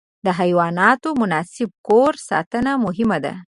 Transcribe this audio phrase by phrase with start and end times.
[0.25, 3.33] د حیواناتو مناسب کور ساتنه مهمه ده.